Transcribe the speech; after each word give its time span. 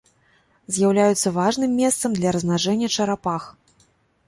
З'яўляюцца 0.77 1.33
важным 1.35 1.77
месцам 1.83 2.11
для 2.17 2.29
размнажэння 2.39 2.93
чарапах. 2.99 3.43